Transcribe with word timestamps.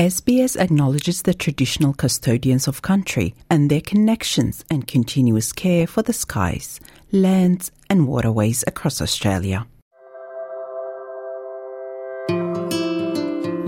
SBS 0.00 0.58
acknowledges 0.58 1.20
the 1.20 1.34
traditional 1.34 1.92
custodians 1.92 2.66
of 2.66 2.80
country 2.80 3.34
and 3.50 3.70
their 3.70 3.82
connections 3.82 4.64
and 4.70 4.88
continuous 4.88 5.52
care 5.52 5.86
for 5.86 6.00
the 6.02 6.14
skies, 6.14 6.80
lands, 7.12 7.70
and 7.90 8.08
waterways 8.08 8.64
across 8.66 9.02
Australia. 9.02 9.66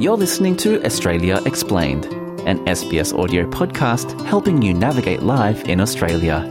You're 0.01 0.17
listening 0.17 0.57
to 0.65 0.83
Australia 0.87 1.39
Explained, 1.45 2.07
an 2.47 2.65
SBS 2.65 3.13
audio 3.13 3.45
podcast 3.51 4.19
helping 4.25 4.63
you 4.63 4.73
navigate 4.73 5.23
life 5.23 5.63
in 5.65 5.83
Australia. 5.83 6.49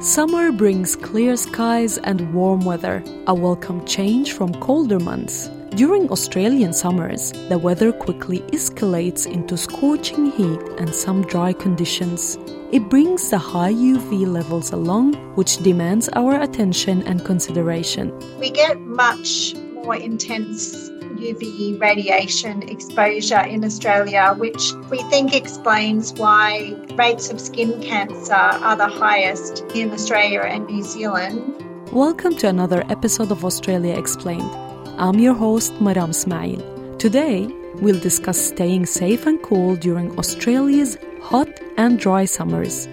Summer 0.00 0.52
brings 0.52 0.96
clear 0.96 1.36
skies 1.36 1.98
and 1.98 2.32
warm 2.32 2.64
weather, 2.64 3.04
a 3.26 3.34
welcome 3.34 3.84
change 3.84 4.32
from 4.32 4.54
colder 4.54 4.98
months. 4.98 5.50
During 5.76 6.10
Australian 6.10 6.72
summers, 6.72 7.32
the 7.50 7.58
weather 7.58 7.92
quickly 7.92 8.40
escalates 8.48 9.26
into 9.26 9.58
scorching 9.58 10.30
heat 10.30 10.58
and 10.78 10.88
some 10.88 11.20
dry 11.20 11.52
conditions. 11.52 12.38
It 12.72 12.88
brings 12.88 13.28
the 13.28 13.36
high 13.36 13.74
UV 13.74 14.26
levels 14.26 14.72
along, 14.72 15.12
which 15.36 15.58
demands 15.58 16.08
our 16.14 16.40
attention 16.40 17.02
and 17.02 17.22
consideration. 17.26 18.10
We 18.40 18.48
get 18.48 18.80
much 18.80 19.54
more 19.74 19.94
intense 19.96 20.88
UV 21.20 21.78
radiation 21.78 22.62
exposure 22.62 23.42
in 23.42 23.62
Australia, 23.62 24.34
which 24.38 24.72
we 24.88 25.02
think 25.10 25.36
explains 25.36 26.14
why 26.14 26.74
rates 26.94 27.28
of 27.28 27.38
skin 27.38 27.82
cancer 27.82 28.32
are 28.32 28.76
the 28.76 28.88
highest 28.88 29.62
in 29.74 29.92
Australia 29.92 30.40
and 30.40 30.66
New 30.68 30.82
Zealand. 30.82 31.62
Welcome 31.92 32.34
to 32.36 32.48
another 32.48 32.82
episode 32.88 33.30
of 33.30 33.44
Australia 33.44 33.94
Explained. 33.94 34.65
I'm 34.98 35.18
your 35.18 35.34
host, 35.34 35.74
Maram 35.74 36.14
Smail. 36.14 36.98
Today, 36.98 37.48
we'll 37.82 38.00
discuss 38.00 38.40
staying 38.40 38.86
safe 38.86 39.26
and 39.26 39.42
cool 39.42 39.76
during 39.76 40.18
Australia's 40.18 40.96
hot 41.20 41.50
and 41.76 41.98
dry 41.98 42.24
summers. 42.24 42.86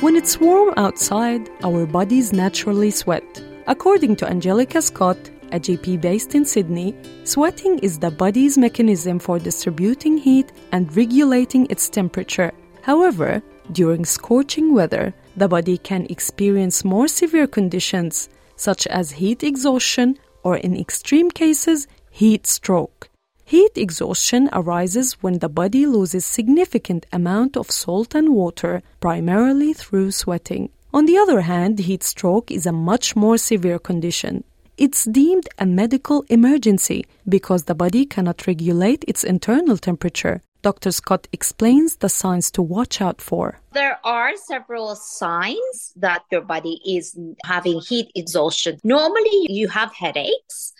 When 0.00 0.16
it's 0.16 0.40
warm 0.40 0.72
outside, 0.78 1.50
our 1.62 1.84
bodies 1.84 2.32
naturally 2.32 2.90
sweat. 2.90 3.42
According 3.66 4.16
to 4.16 4.26
Angelica 4.26 4.80
Scott, 4.80 5.18
a 5.52 5.60
GP 5.60 6.00
based 6.00 6.34
in 6.34 6.46
Sydney, 6.46 6.96
sweating 7.24 7.78
is 7.80 7.98
the 7.98 8.10
body's 8.10 8.56
mechanism 8.56 9.18
for 9.18 9.38
distributing 9.38 10.16
heat 10.16 10.50
and 10.72 10.96
regulating 10.96 11.66
its 11.68 11.90
temperature. 11.90 12.52
However, 12.80 13.42
during 13.72 14.06
scorching 14.06 14.72
weather, 14.72 15.12
the 15.36 15.48
body 15.48 15.78
can 15.78 16.06
experience 16.10 16.84
more 16.84 17.08
severe 17.08 17.46
conditions, 17.46 18.28
such 18.56 18.86
as 18.86 19.12
heat 19.12 19.42
exhaustion 19.42 20.18
or, 20.42 20.56
in 20.56 20.76
extreme 20.76 21.30
cases, 21.30 21.86
heat 22.10 22.46
stroke. 22.46 23.08
Heat 23.44 23.72
exhaustion 23.76 24.48
arises 24.52 25.14
when 25.22 25.40
the 25.40 25.48
body 25.48 25.84
loses 25.84 26.24
significant 26.24 27.06
amount 27.12 27.56
of 27.56 27.70
salt 27.70 28.14
and 28.14 28.28
water, 28.34 28.82
primarily 29.00 29.72
through 29.72 30.12
sweating. 30.12 30.70
On 30.92 31.06
the 31.06 31.18
other 31.18 31.40
hand, 31.40 31.78
heat 31.78 32.02
stroke 32.02 32.50
is 32.50 32.66
a 32.66 32.72
much 32.72 33.16
more 33.16 33.38
severe 33.38 33.78
condition. 33.78 34.44
It's 34.76 35.04
deemed 35.04 35.48
a 35.58 35.66
medical 35.66 36.24
emergency 36.28 37.04
because 37.28 37.64
the 37.64 37.74
body 37.74 38.06
cannot 38.06 38.46
regulate 38.46 39.04
its 39.06 39.24
internal 39.24 39.76
temperature. 39.76 40.42
Dr. 40.62 40.92
Scott 40.92 41.26
explains 41.32 41.96
the 41.96 42.08
signs 42.08 42.50
to 42.52 42.62
watch 42.62 43.00
out 43.00 43.20
for. 43.20 43.58
There 43.72 43.98
are 44.04 44.36
several 44.36 44.94
signs 44.94 45.92
that 45.96 46.22
your 46.30 46.42
body 46.42 46.80
is 46.84 47.18
having 47.44 47.80
heat 47.80 48.10
exhaustion. 48.14 48.78
Normally, 48.84 49.46
you 49.48 49.68
have 49.68 49.94
headaches 49.94 50.72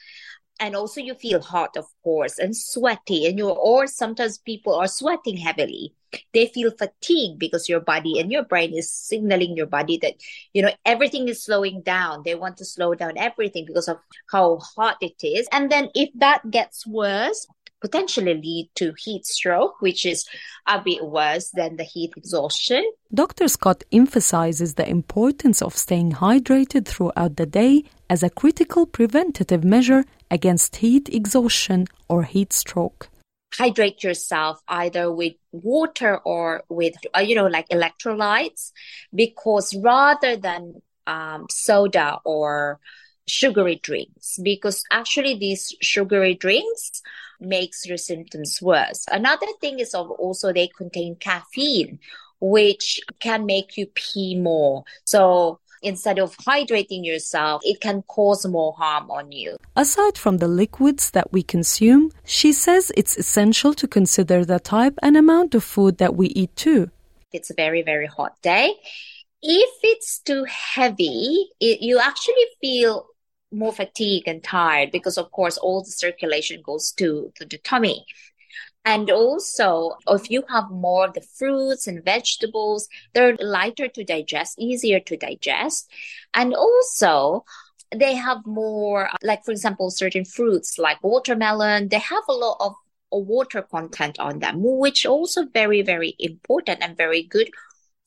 and 0.61 0.77
also 0.77 1.01
you 1.01 1.15
feel 1.15 1.41
hot 1.41 1.77
of 1.77 1.87
course 2.05 2.39
and 2.39 2.57
sweaty 2.57 3.27
and 3.27 3.39
you 3.39 3.49
or 3.49 3.87
sometimes 3.87 4.39
people 4.39 4.75
are 4.75 4.87
sweating 4.87 5.37
heavily 5.37 5.93
they 6.35 6.47
feel 6.47 6.71
fatigued 6.71 7.39
because 7.39 7.69
your 7.69 7.81
body 7.81 8.21
and 8.21 8.31
your 8.31 8.45
brain 8.45 8.75
is 8.75 8.93
signaling 8.93 9.57
your 9.57 9.67
body 9.67 9.99
that 10.03 10.15
you 10.53 10.63
know 10.63 10.71
everything 10.85 11.29
is 11.29 11.43
slowing 11.43 11.81
down 11.83 12.23
they 12.25 12.35
want 12.35 12.57
to 12.59 12.65
slow 12.65 12.95
down 12.95 13.17
everything 13.17 13.65
because 13.67 13.89
of 13.89 13.99
how 14.31 14.59
hot 14.59 14.97
it 15.01 15.25
is 15.25 15.49
and 15.51 15.73
then 15.73 15.89
if 15.95 16.11
that 16.15 16.49
gets 16.51 16.87
worse 16.87 17.47
potentially 17.81 18.35
lead 18.35 18.71
to 18.77 18.95
heat 18.99 19.27
stroke, 19.27 19.81
which 19.81 20.05
is 20.07 20.27
a 20.67 20.81
bit 20.81 21.05
worse 21.05 21.51
than 21.51 21.77
the 21.77 21.85
heat 21.85 22.13
exhaustion. 22.17 22.85
Dr. 23.13 23.49
Scott 23.49 23.85
emphasizes 23.93 24.75
the 24.75 24.89
importance 24.89 25.63
of 25.63 25.77
staying 25.77 26.13
hydrated 26.13 26.87
throughout 26.87 27.37
the 27.37 27.47
day 27.47 27.85
as 28.09 28.23
a 28.23 28.31
critical 28.31 28.87
preventative 28.87 29.65
measure 29.65 30.05
against 30.31 30.77
heat 30.77 31.09
exhaustion 31.09 31.87
or 32.09 32.25
heat 32.25 32.53
stroke. 32.53 33.09
Hydrate 33.53 34.05
yourself 34.05 34.61
either 34.69 35.11
with 35.13 35.35
water 35.51 36.19
or 36.19 36.63
with, 36.69 36.95
uh, 37.17 37.21
you 37.21 37.35
know, 37.35 37.47
like 37.47 37.69
electrolytes, 37.69 38.71
because 39.13 39.75
rather 39.75 40.37
than 40.37 40.81
um, 41.07 41.47
soda 41.51 42.19
or 42.25 42.79
sugary 43.31 43.77
drinks 43.77 44.39
because 44.43 44.83
actually 44.91 45.39
these 45.39 45.75
sugary 45.81 46.35
drinks 46.35 47.03
makes 47.41 47.87
your 47.87 47.97
symptoms 47.97 48.61
worse. 48.61 49.07
Another 49.11 49.47
thing 49.61 49.79
is 49.79 49.95
of 49.95 50.11
also 50.11 50.53
they 50.53 50.69
contain 50.69 51.17
caffeine, 51.17 51.99
which 52.41 53.01
can 53.21 53.47
make 53.47 53.77
you 53.77 53.87
pee 53.87 54.37
more. 54.37 54.85
So 55.05 55.61
instead 55.83 56.19
of 56.19 56.37
hydrating 56.39 57.05
yourself, 57.05 57.63
it 57.65 57.81
can 57.81 58.03
cause 58.03 58.47
more 58.47 58.75
harm 58.75 59.11
on 59.11 59.33
you. 59.33 59.57
Aside 59.77 60.19
from 60.19 60.39
the 60.39 60.49
liquids 60.49 61.11
that 61.13 61.33
we 61.33 61.43
consume, 61.43 62.11
she 62.25 62.53
says 62.53 62.93
it's 62.97 63.17
essential 63.17 63.75
to 63.75 63.89
consider 63.89 64.45
the 64.45 64.61
type 64.61 64.99
and 65.03 65.17
amount 65.17 65.55
of 65.55 65.65
food 65.65 65.99
that 65.99 66.15
we 66.15 66.29
eat 66.29 66.55
too. 66.57 66.91
It's 67.33 67.51
a 67.51 67.55
very, 67.55 67.83
very 67.83 68.07
hot 68.07 68.41
day. 68.43 68.75
If 69.43 69.71
it's 69.83 70.19
too 70.19 70.45
heavy, 70.45 71.49
it, 71.61 71.81
you 71.81 71.99
actually 71.99 72.45
feel 72.61 73.07
more 73.53 73.73
fatigued 73.73 74.29
and 74.29 74.43
tired 74.43 74.91
because 74.91 75.19
of 75.19 75.31
course 75.31 75.59
all 75.59 75.83
the 75.83 75.91
circulation 75.91 76.63
goes 76.63 76.93
to, 76.93 77.33
to 77.37 77.45
the 77.45 77.59
tummy. 77.59 78.05
And 78.85 79.11
also 79.11 79.97
if 80.09 80.31
you 80.31 80.43
have 80.49 80.71
more 80.71 81.07
of 81.07 81.15
the 81.15 81.21
fruits 81.21 81.87
and 81.87 82.05
vegetables 82.05 82.89
they're 83.13 83.37
lighter 83.37 83.89
to 83.89 84.05
digest 84.05 84.59
easier 84.59 85.01
to 85.01 85.17
digest. 85.17 85.91
And 86.35 86.55
also 86.55 87.45
they 87.95 88.15
have 88.15 88.39
more 88.47 89.09
uh, 89.09 89.17
like 89.23 89.45
for 89.45 89.51
example 89.51 89.91
certain 89.91 90.25
fruits 90.25 90.79
like 90.79 91.03
watermelon 91.03 91.89
they 91.89 91.99
have 91.99 92.23
a 92.29 92.33
lot 92.33 92.57
of 92.61 92.75
water 93.11 93.63
content 93.63 94.19
on 94.21 94.39
them 94.39 94.57
which 94.63 95.05
also 95.05 95.45
very 95.47 95.83
very 95.83 96.15
important 96.19 96.79
and 96.83 96.97
very 96.97 97.23
good 97.23 97.51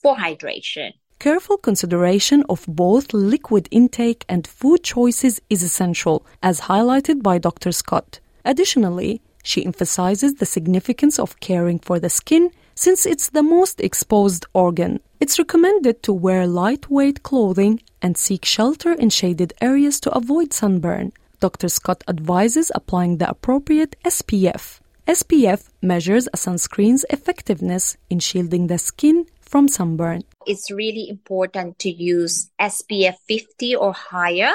for 0.02 0.16
hydration 0.16 0.92
Careful 1.24 1.56
consideration 1.56 2.44
of 2.50 2.66
both 2.68 3.14
liquid 3.14 3.70
intake 3.72 4.26
and 4.28 4.46
food 4.46 4.84
choices 4.84 5.40
is 5.50 5.64
essential, 5.64 6.26
as 6.44 6.68
highlighted 6.68 7.24
by 7.24 7.38
Dr. 7.38 7.72
Scott. 7.72 8.20
Additionally, 8.44 9.22
she 9.42 9.66
emphasizes 9.66 10.34
the 10.34 10.46
significance 10.46 11.18
of 11.18 11.40
caring 11.40 11.80
for 11.80 11.98
the 11.98 12.10
skin 12.10 12.52
since 12.76 13.06
it's 13.06 13.30
the 13.30 13.42
most 13.42 13.80
exposed 13.80 14.46
organ. 14.54 15.00
It's 15.22 15.40
recommended 15.40 16.04
to 16.04 16.12
wear 16.12 16.46
lightweight 16.46 17.24
clothing 17.24 17.80
and 18.02 18.18
seek 18.18 18.44
shelter 18.44 18.92
in 18.92 19.10
shaded 19.10 19.54
areas 19.62 20.02
to 20.02 20.12
avoid 20.12 20.52
sunburn. 20.52 21.14
Dr. 21.40 21.70
Scott 21.70 22.04
advises 22.06 22.70
applying 22.76 23.20
the 23.20 23.30
appropriate 23.30 23.96
SPF. 24.04 24.82
SPF 25.08 25.70
measures 25.82 26.28
a 26.34 26.38
sunscreen's 26.38 27.06
effectiveness 27.10 27.96
in 28.10 28.20
shielding 28.20 28.68
the 28.68 28.78
skin 28.78 29.26
from 29.54 29.68
sunburn. 29.68 30.24
It's 30.48 30.72
really 30.72 31.08
important 31.08 31.78
to 31.78 31.92
use 31.92 32.50
SPF 32.60 33.18
50 33.28 33.76
or 33.76 33.94
higher 33.94 34.52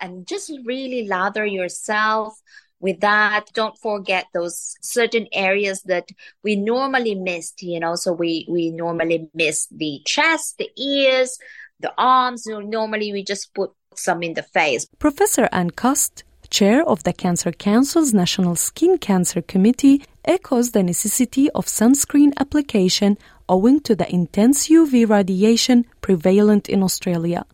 and 0.00 0.26
just 0.26 0.50
really 0.64 1.06
lather 1.06 1.44
yourself 1.44 2.40
with 2.80 3.00
that. 3.00 3.44
Don't 3.52 3.76
forget 3.76 4.24
those 4.32 4.76
certain 4.80 5.26
areas 5.30 5.82
that 5.82 6.08
we 6.42 6.56
normally 6.56 7.14
missed 7.14 7.60
you 7.62 7.78
know 7.78 7.96
so 7.96 8.14
we 8.14 8.46
we 8.48 8.70
normally 8.70 9.28
miss 9.34 9.66
the 9.66 10.00
chest 10.06 10.56
the 10.56 10.70
ears 10.78 11.38
the 11.80 11.92
arms. 11.98 12.46
You 12.46 12.54
know, 12.54 12.60
normally 12.78 13.12
we 13.12 13.22
just 13.22 13.52
put 13.52 13.72
some 13.94 14.22
in 14.22 14.32
the 14.32 14.42
face. 14.42 14.86
Professor 14.98 15.50
Anne 15.52 15.72
Cust 15.82 16.24
chair 16.48 16.82
of 16.88 17.02
the 17.02 17.12
cancer 17.12 17.52
council's 17.52 18.14
national 18.14 18.54
skin 18.56 18.96
cancer 18.96 19.42
committee 19.42 20.02
echoes 20.24 20.70
the 20.70 20.82
necessity 20.82 21.50
of 21.50 21.66
sunscreen 21.66 22.32
application 22.38 23.18
owing 23.48 23.80
to 23.80 23.94
the 23.94 24.12
intense 24.12 24.68
UV 24.68 25.08
radiation 25.08 25.86
prevalent 26.00 26.68
in 26.68 26.82
Australia. 26.82 27.44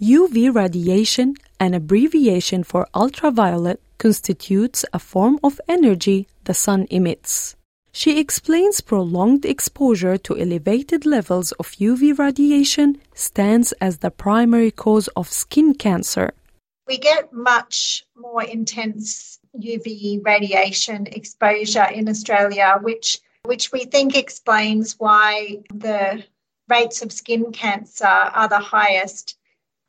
UV 0.00 0.54
radiation, 0.54 1.34
an 1.58 1.74
abbreviation 1.74 2.64
for 2.64 2.86
ultraviolet, 2.94 3.80
constitutes 3.98 4.84
a 4.92 4.98
form 4.98 5.38
of 5.42 5.60
energy 5.68 6.26
the 6.44 6.54
sun 6.54 6.86
emits. 6.90 7.56
She 7.92 8.18
explains 8.18 8.80
prolonged 8.80 9.44
exposure 9.44 10.16
to 10.18 10.38
elevated 10.38 11.04
levels 11.04 11.52
of 11.52 11.72
UV 11.72 12.18
radiation 12.18 12.98
stands 13.14 13.72
as 13.80 13.98
the 13.98 14.10
primary 14.10 14.70
cause 14.70 15.08
of 15.16 15.28
skin 15.28 15.74
cancer. 15.74 16.32
we 16.90 16.98
get 16.98 17.32
much 17.32 18.04
more 18.16 18.42
intense 18.42 19.38
UV 19.56 20.24
radiation 20.24 21.06
exposure 21.06 21.84
in 21.84 22.08
Australia, 22.08 22.78
which 22.82 23.20
which 23.44 23.72
we 23.72 23.84
think 23.84 24.16
explains 24.16 24.98
why 24.98 25.58
the 25.72 26.24
rates 26.68 27.02
of 27.02 27.12
skin 27.12 27.52
cancer 27.52 28.06
are 28.06 28.48
the 28.48 28.60
highest 28.60 29.36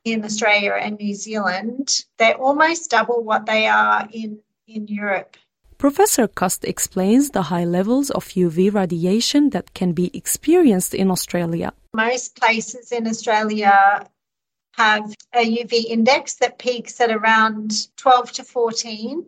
in 0.03 0.25
Australia 0.25 0.73
and 0.79 0.97
New 0.97 1.13
Zealand. 1.13 2.05
They're 2.17 2.35
almost 2.35 2.89
double 2.89 3.23
what 3.23 3.45
they 3.45 3.67
are 3.67 4.07
in, 4.11 4.39
in 4.67 4.87
Europe. 4.87 5.37
Professor 5.77 6.27
Cust 6.27 6.63
explains 6.63 7.31
the 7.31 7.43
high 7.43 7.65
levels 7.65 8.11
of 8.11 8.25
UV 8.25 8.73
radiation 8.73 9.49
that 9.49 9.73
can 9.73 9.93
be 9.93 10.15
experienced 10.15 10.93
in 10.93 11.09
Australia. 11.09 11.73
Most 11.93 12.35
places 12.35 12.91
in 12.91 13.07
Australia 13.07 14.05
have 14.73 15.13
a 15.33 15.43
UV 15.43 15.85
index 15.85 16.35
that 16.35 16.59
peaks 16.59 17.01
at 17.01 17.11
around 17.11 17.87
12 17.97 18.31
to 18.33 18.43
14 18.43 19.25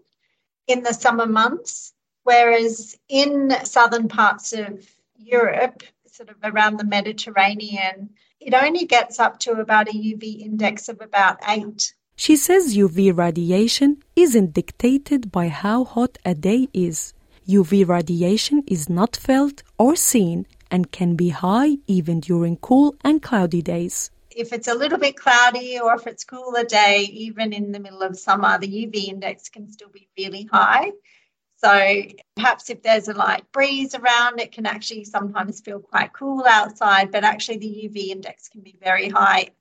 in 0.68 0.84
the 0.84 0.94
summer 0.94 1.25
months, 1.25 1.93
whereas 2.24 2.98
in 3.10 3.54
southern 3.64 4.08
parts 4.08 4.54
of 4.54 4.86
Europe, 5.18 5.84
sort 6.08 6.30
of 6.30 6.36
around 6.44 6.78
the 6.78 6.86
Mediterranean, 6.86 8.10
it 8.40 8.54
only 8.54 8.86
gets 8.86 9.20
up 9.20 9.40
to 9.40 9.52
about 9.54 9.88
a 9.88 9.94
UV 9.94 10.42
index 10.42 10.90
of 10.90 11.02
about 11.02 11.38
8. 11.48 11.94
She 12.16 12.36
says 12.36 12.78
UV 12.78 13.18
radiation 13.18 14.04
isn't 14.16 14.54
dictated 14.54 15.31
by 15.31 15.48
how 15.48 15.84
hot 15.84 16.18
a 16.24 16.36
day 16.36 16.68
is. 16.74 17.14
UV 17.48 17.88
radiation 17.88 18.64
is 18.68 18.90
not 18.90 19.16
felt 19.16 19.64
or 19.78 19.96
seen 19.96 20.46
and 20.70 20.92
can 20.92 21.16
be 21.16 21.30
high 21.30 21.78
even 21.88 22.20
during 22.20 22.58
cool 22.58 22.96
and 23.04 23.22
cloudy 23.22 23.62
days 23.62 24.12
if 24.36 24.54
it's 24.54 24.68
a 24.68 24.74
little 24.74 24.98
bit 24.98 25.16
cloudy 25.16 25.80
or 25.80 25.94
if 25.96 26.08
it's 26.08 26.24
cooler 26.24 26.64
day, 26.64 27.08
even 27.12 27.54
in 27.54 27.72
the 27.72 27.80
middle 27.80 28.02
of 28.02 28.18
summer, 28.18 28.58
the 28.58 28.68
UV 28.68 29.08
index 29.08 29.50
can 29.50 29.72
still 29.72 29.90
be 29.90 30.08
really 30.18 30.50
high. 30.52 30.92
So 31.63 32.04
perhaps 32.36 32.69
if 32.69 32.83
there's 32.83 33.07
a 33.07 33.13
light 33.13 33.50
breeze 33.54 33.95
around, 33.95 34.42
it 34.42 34.51
can 34.51 34.65
actually 34.65 35.06
sometimes 35.06 35.62
feel 35.62 35.80
quite 35.80 36.12
cool 36.12 36.44
outside, 36.45 37.10
but 37.10 37.24
actually 37.24 37.57
the 37.60 37.89
UV 37.89 38.10
index 38.10 38.50
can 38.50 38.62
be 38.62 38.75
very 38.83 39.07
high. 39.07 39.51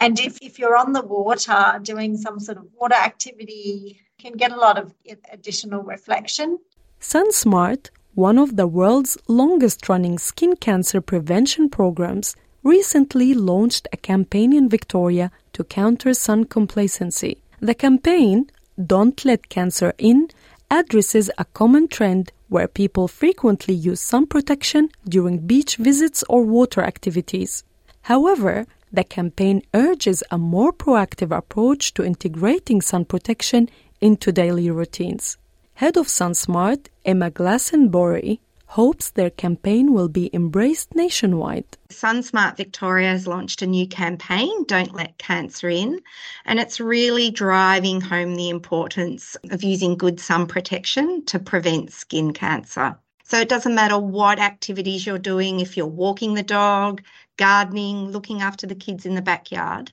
And 0.00 0.18
if, 0.18 0.38
if 0.42 0.58
you're 0.58 0.76
on 0.76 0.92
the 0.92 1.02
water 1.02 1.78
doing 1.82 2.16
some 2.16 2.40
sort 2.40 2.58
of 2.58 2.66
water 2.74 2.96
activity, 2.96 4.02
you 4.18 4.22
can 4.22 4.32
get 4.36 4.50
a 4.50 4.56
lot 4.56 4.76
of 4.76 4.92
additional 5.32 5.82
reflection. 5.82 6.58
SunSmart, 7.00 7.90
one 8.14 8.38
of 8.38 8.56
the 8.56 8.66
world's 8.66 9.16
longest 9.28 9.88
running 9.88 10.18
skin 10.18 10.56
cancer 10.56 11.00
prevention 11.00 11.70
programs, 11.70 12.34
recently 12.64 13.34
launched 13.34 13.86
a 13.92 13.96
campaign 13.96 14.52
in 14.52 14.68
Victoria 14.68 15.30
to 15.52 15.62
counter 15.62 16.12
sun 16.12 16.44
complacency. 16.44 17.40
The 17.60 17.74
campaign, 17.74 18.50
Don't 18.84 19.24
Let 19.24 19.48
Cancer 19.48 19.94
In, 19.96 20.28
addresses 20.70 21.30
a 21.38 21.44
common 21.44 21.88
trend 21.88 22.32
where 22.48 22.68
people 22.68 23.08
frequently 23.08 23.74
use 23.74 24.00
sun 24.00 24.26
protection 24.26 24.88
during 25.08 25.38
beach 25.46 25.76
visits 25.76 26.24
or 26.28 26.44
water 26.44 26.82
activities. 26.82 27.64
However, 28.02 28.66
the 28.92 29.04
campaign 29.04 29.62
urges 29.74 30.22
a 30.30 30.38
more 30.38 30.72
proactive 30.72 31.36
approach 31.36 31.92
to 31.94 32.04
integrating 32.04 32.80
sun 32.80 33.04
protection 33.04 33.68
into 34.00 34.32
daily 34.32 34.70
routines. 34.70 35.36
Head 35.74 35.96
of 35.96 36.06
SunSmart, 36.06 36.86
Emma 37.04 37.30
Glassenbury, 37.30 38.38
hopes 38.66 39.10
their 39.10 39.30
campaign 39.30 39.92
will 39.92 40.08
be 40.08 40.28
embraced 40.34 40.94
nationwide. 40.94 41.64
SunSmart 41.88 42.56
Victoria 42.56 43.10
has 43.10 43.26
launched 43.26 43.62
a 43.62 43.66
new 43.66 43.86
campaign, 43.86 44.64
Don't 44.64 44.94
Let 44.94 45.18
Cancer 45.18 45.68
In, 45.68 46.00
and 46.44 46.58
it's 46.58 46.80
really 46.80 47.30
driving 47.30 48.00
home 48.00 48.34
the 48.34 48.48
importance 48.48 49.36
of 49.50 49.62
using 49.62 49.96
good 49.96 50.20
sun 50.20 50.46
protection 50.46 51.24
to 51.26 51.38
prevent 51.38 51.92
skin 51.92 52.32
cancer. 52.32 52.98
So 53.24 53.40
it 53.40 53.48
doesn't 53.48 53.74
matter 53.74 53.98
what 53.98 54.38
activities 54.38 55.06
you're 55.06 55.18
doing, 55.18 55.60
if 55.60 55.76
you're 55.76 55.86
walking 55.86 56.34
the 56.34 56.42
dog, 56.42 57.02
gardening, 57.36 58.10
looking 58.10 58.40
after 58.40 58.66
the 58.66 58.74
kids 58.74 59.04
in 59.04 59.14
the 59.14 59.22
backyard, 59.22 59.90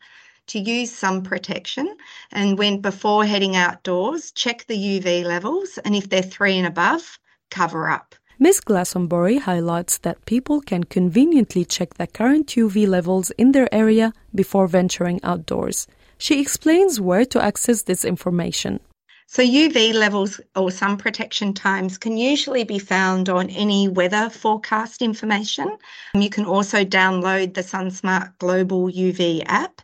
to 0.48 0.60
use 0.60 0.92
sun 0.92 1.24
protection. 1.24 1.96
And 2.32 2.58
when 2.58 2.82
before 2.82 3.26
heading 3.26 3.56
outdoors, 3.56 4.32
check 4.32 4.66
the 4.68 4.78
UV 4.78 5.24
levels, 5.24 5.78
and 5.80 5.96
if 5.96 6.10
they're 6.10 6.22
three 6.22 6.58
and 6.58 6.68
above, 6.68 7.18
cover 7.50 7.90
up. 7.90 8.16
Ms. 8.44 8.60
Glassenbury 8.60 9.40
highlights 9.40 10.00
that 10.00 10.26
people 10.26 10.60
can 10.60 10.84
conveniently 10.84 11.64
check 11.64 11.94
the 11.94 12.08
current 12.08 12.48
UV 12.48 12.86
levels 12.86 13.32
in 13.38 13.54
their 13.54 13.74
area 13.74 14.12
before 14.36 14.68
venturing 14.68 15.22
outdoors. 15.24 15.88
She 16.18 16.42
explains 16.42 17.00
where 17.00 17.24
to 17.24 17.42
access 17.42 17.84
this 17.84 18.04
information. 18.04 18.82
So, 19.28 19.42
UV 19.42 19.94
levels 19.94 20.42
or 20.58 20.72
sun 20.72 20.98
protection 20.98 21.54
times 21.54 21.98
can 21.98 22.18
usually 22.18 22.66
be 22.66 22.80
found 22.80 23.30
on 23.30 23.50
any 23.50 23.88
weather 23.88 24.30
forecast 24.30 25.02
information. 25.02 25.78
You 26.14 26.30
can 26.30 26.44
also 26.44 26.84
download 26.84 27.54
the 27.54 27.62
SunSmart 27.62 28.38
Global 28.40 28.90
UV 28.92 29.44
app. 29.46 29.82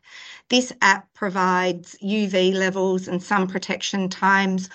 This 0.49 0.73
app 0.81 1.07
provides 1.13 1.95
UV 2.03 2.53
levels 2.53 3.07
and 3.07 3.23
sun 3.23 3.47
protection 3.47 4.09
times 4.09 4.69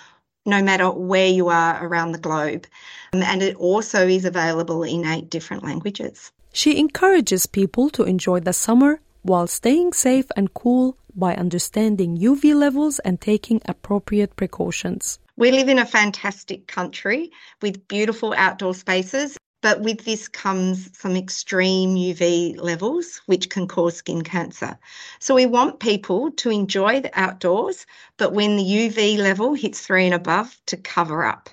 no 0.46 0.62
matter 0.62 0.91
where 0.91 1.26
you 1.26 1.49
are 1.49 1.85
around 1.85 2.12
the 2.12 2.19
globe. 2.19 2.67
Um, 3.12 3.23
and 3.23 3.43
it 3.43 3.56
also 3.56 4.06
is 4.06 4.25
available 4.25 4.82
in 4.82 5.05
eight 5.06 5.31
different 5.31 5.64
languages. 5.64 6.32
She 6.52 6.79
encourages 6.79 7.46
people 7.46 7.91
to 7.91 8.05
enjoy 8.05 8.41
the 8.41 8.52
summer 8.52 9.00
while 9.23 9.46
staying 9.46 9.93
safe 9.93 10.26
and 10.37 10.52
cool 10.55 10.96
by 11.17 11.35
understanding 11.35 12.19
UV 12.19 12.55
levels 12.55 12.99
and 13.00 13.20
taking 13.20 13.61
appropriate 13.67 14.37
precautions. 14.37 15.19
We 15.37 15.50
live 15.50 15.69
in 15.69 15.79
a 15.79 15.87
fantastic 15.87 16.69
country 16.69 17.32
with 17.61 17.88
beautiful 17.88 18.35
outdoor 18.37 18.75
spaces 18.75 19.37
but 19.65 19.81
with 19.81 20.05
this 20.05 20.29
comes 20.29 20.91
some 20.95 21.17
extreme 21.17 21.95
UV 21.95 22.61
levels, 22.61 23.23
which 23.25 23.49
can 23.49 23.67
cause 23.67 23.97
skin 23.97 24.21
cancer. 24.21 24.79
So 25.21 25.35
we 25.35 25.47
want 25.47 25.81
people 25.81 26.31
to 26.33 26.51
enjoy 26.51 27.01
the 27.01 27.19
outdoors, 27.19 27.87
but 28.19 28.35
when 28.35 28.59
the 28.59 28.63
UV 28.63 29.17
level 29.17 29.55
hits 29.55 29.81
three 29.81 30.05
and 30.05 30.13
above, 30.13 30.61
to 30.67 30.77
cover 30.77 31.25
up. 31.25 31.49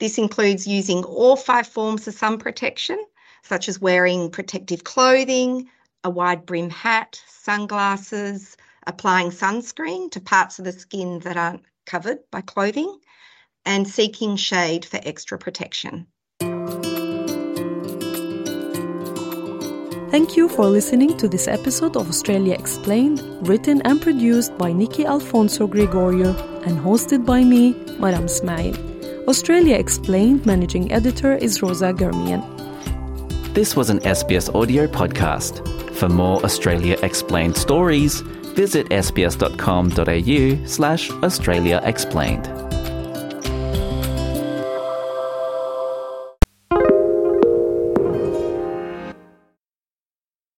This 0.00 0.18
includes 0.18 0.66
using 0.66 1.02
all 1.02 1.34
five 1.34 1.66
forms 1.66 2.06
of 2.06 2.12
sun 2.12 2.36
protection, 2.36 3.02
such 3.42 3.70
as 3.70 3.80
wearing 3.80 4.30
protective 4.30 4.84
clothing, 4.84 5.70
a 6.04 6.10
wide 6.10 6.44
brim 6.44 6.68
hat, 6.68 7.22
sunglasses, 7.26 8.54
applying 8.86 9.30
sunscreen 9.30 10.10
to 10.10 10.20
parts 10.20 10.58
of 10.58 10.66
the 10.66 10.72
skin 10.72 11.20
that 11.20 11.38
aren't 11.38 11.62
covered 11.86 12.18
by 12.30 12.42
clothing, 12.42 12.98
and 13.64 13.88
seeking 13.88 14.36
shade 14.36 14.84
for 14.84 15.00
extra 15.02 15.38
protection. 15.38 16.06
Thank 20.10 20.36
you 20.36 20.48
for 20.48 20.66
listening 20.66 21.16
to 21.18 21.28
this 21.28 21.46
episode 21.46 21.96
of 21.96 22.08
Australia 22.08 22.54
Explained, 22.54 23.22
written 23.46 23.80
and 23.82 24.02
produced 24.02 24.58
by 24.58 24.72
Nikki 24.72 25.06
Alfonso 25.06 25.68
Gregorio 25.68 26.34
and 26.64 26.76
hosted 26.76 27.24
by 27.24 27.44
me, 27.44 27.74
Maram 28.00 28.26
Smail. 28.26 28.74
Australia 29.28 29.76
Explained 29.76 30.44
managing 30.44 30.90
editor 30.90 31.36
is 31.36 31.62
Rosa 31.62 31.92
Germian. 31.92 32.42
This 33.54 33.76
was 33.76 33.88
an 33.88 34.00
SBS 34.00 34.52
audio 34.52 34.88
podcast. 34.88 35.64
For 35.94 36.08
more 36.08 36.44
Australia 36.44 36.96
Explained 37.04 37.56
stories, 37.56 38.20
visit 38.56 38.88
sbs.com.au 38.88 40.66
slash 40.66 41.10
Australia 41.22 41.80
Explained. 41.84 42.69